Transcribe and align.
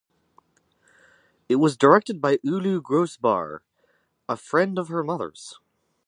It 1.47 1.57
was 1.57 1.77
directed 1.77 2.19
by 2.21 2.39
Ulu 2.43 2.81
Grosbard, 2.81 3.61
a 4.27 4.35
friend 4.35 4.79
of 4.79 4.87
her 4.87 5.03
mother's. 5.03 5.59